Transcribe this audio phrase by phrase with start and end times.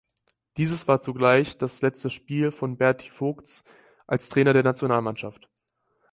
[0.57, 3.63] Dieses war zugleich das letzte Spiel von Berti Vogts
[4.07, 5.47] als Trainer der Nationalmannschaft.